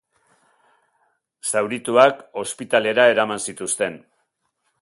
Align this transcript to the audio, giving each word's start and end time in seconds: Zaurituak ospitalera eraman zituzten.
Zaurituak 1.51 2.25
ospitalera 2.45 3.09
eraman 3.15 3.47
zituzten. 3.49 4.01